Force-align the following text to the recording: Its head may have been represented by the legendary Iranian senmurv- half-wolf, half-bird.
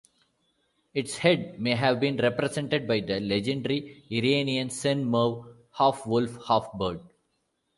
Its 0.95 1.17
head 1.19 1.59
may 1.59 1.75
have 1.75 1.99
been 1.99 2.17
represented 2.17 2.87
by 2.87 2.99
the 3.01 3.19
legendary 3.19 4.03
Iranian 4.09 4.69
senmurv- 4.69 5.55
half-wolf, 5.77 6.39
half-bird. 6.47 7.01